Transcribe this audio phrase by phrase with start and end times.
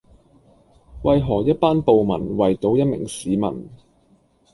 [1.03, 3.69] 為何一班暴民圍堵一名市民